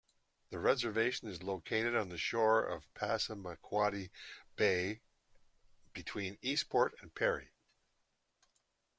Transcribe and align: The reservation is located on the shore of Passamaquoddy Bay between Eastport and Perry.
The 0.49 0.57
reservation 0.57 1.27
is 1.27 1.43
located 1.43 1.93
on 1.95 2.09
the 2.09 2.17
shore 2.17 2.63
of 2.65 2.91
Passamaquoddy 2.95 4.09
Bay 4.55 4.99
between 5.93 6.39
Eastport 6.41 6.95
and 7.03 7.13
Perry. 7.13 7.51